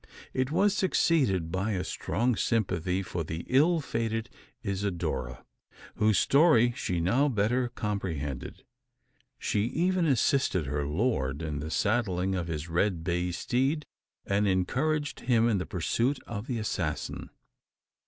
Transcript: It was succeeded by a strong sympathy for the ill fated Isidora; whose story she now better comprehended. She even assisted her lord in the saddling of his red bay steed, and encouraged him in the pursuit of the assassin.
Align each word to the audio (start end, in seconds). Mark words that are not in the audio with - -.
It 0.33 0.49
was 0.49 0.73
succeeded 0.73 1.51
by 1.51 1.73
a 1.73 1.83
strong 1.83 2.35
sympathy 2.35 3.03
for 3.03 3.23
the 3.23 3.45
ill 3.47 3.81
fated 3.81 4.31
Isidora; 4.63 5.45
whose 5.97 6.17
story 6.17 6.71
she 6.75 6.99
now 6.99 7.27
better 7.29 7.69
comprehended. 7.69 8.63
She 9.37 9.65
even 9.65 10.07
assisted 10.07 10.65
her 10.65 10.87
lord 10.87 11.43
in 11.43 11.59
the 11.59 11.69
saddling 11.69 12.33
of 12.33 12.47
his 12.47 12.67
red 12.67 13.03
bay 13.03 13.31
steed, 13.31 13.85
and 14.25 14.47
encouraged 14.47 15.19
him 15.19 15.47
in 15.47 15.59
the 15.59 15.67
pursuit 15.67 16.17
of 16.25 16.47
the 16.47 16.57
assassin. 16.57 17.29